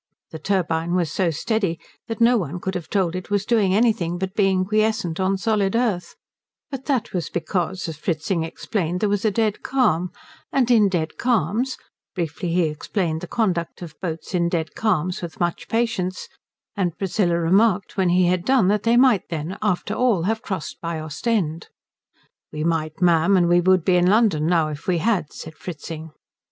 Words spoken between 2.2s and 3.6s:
one could have told it was